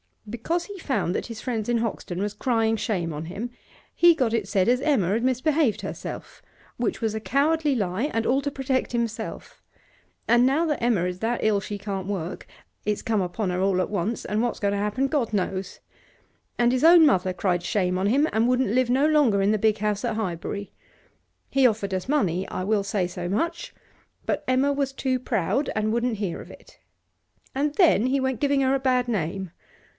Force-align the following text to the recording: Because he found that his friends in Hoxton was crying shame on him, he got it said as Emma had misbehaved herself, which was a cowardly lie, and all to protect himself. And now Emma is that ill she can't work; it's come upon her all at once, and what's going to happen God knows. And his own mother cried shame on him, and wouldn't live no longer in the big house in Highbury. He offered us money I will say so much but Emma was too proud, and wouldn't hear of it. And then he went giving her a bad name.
Because 0.27 0.65
he 0.65 0.79
found 0.79 1.13
that 1.13 1.27
his 1.27 1.41
friends 1.41 1.67
in 1.67 1.79
Hoxton 1.79 2.19
was 2.21 2.33
crying 2.33 2.75
shame 2.77 3.11
on 3.13 3.25
him, 3.25 3.51
he 3.93 4.15
got 4.15 4.33
it 4.33 4.47
said 4.47 4.67
as 4.69 4.79
Emma 4.81 5.09
had 5.09 5.23
misbehaved 5.23 5.81
herself, 5.81 6.41
which 6.77 7.01
was 7.01 7.13
a 7.13 7.19
cowardly 7.19 7.75
lie, 7.75 8.03
and 8.05 8.25
all 8.25 8.41
to 8.41 8.49
protect 8.49 8.93
himself. 8.93 9.61
And 10.29 10.45
now 10.45 10.67
Emma 10.69 11.03
is 11.05 11.19
that 11.19 11.41
ill 11.43 11.59
she 11.59 11.77
can't 11.77 12.07
work; 12.07 12.47
it's 12.85 13.01
come 13.03 13.21
upon 13.21 13.49
her 13.49 13.61
all 13.61 13.81
at 13.81 13.89
once, 13.89 14.23
and 14.25 14.41
what's 14.41 14.59
going 14.59 14.71
to 14.71 14.77
happen 14.77 15.07
God 15.07 15.33
knows. 15.33 15.81
And 16.57 16.71
his 16.71 16.83
own 16.83 17.05
mother 17.05 17.33
cried 17.33 17.61
shame 17.61 17.97
on 17.97 18.07
him, 18.07 18.27
and 18.31 18.47
wouldn't 18.47 18.69
live 18.71 18.89
no 18.89 19.05
longer 19.05 19.41
in 19.41 19.51
the 19.51 19.59
big 19.59 19.79
house 19.79 20.03
in 20.03 20.15
Highbury. 20.15 20.71
He 21.49 21.67
offered 21.67 21.93
us 21.93 22.07
money 22.07 22.47
I 22.47 22.63
will 22.63 22.83
say 22.83 23.05
so 23.05 23.27
much 23.27 23.75
but 24.25 24.43
Emma 24.47 24.71
was 24.73 24.93
too 24.93 25.19
proud, 25.19 25.69
and 25.75 25.91
wouldn't 25.91 26.17
hear 26.17 26.41
of 26.41 26.49
it. 26.49 26.79
And 27.53 27.75
then 27.75 28.07
he 28.07 28.19
went 28.19 28.39
giving 28.39 28.61
her 28.61 28.73
a 28.73 28.79
bad 28.79 29.07
name. 29.07 29.51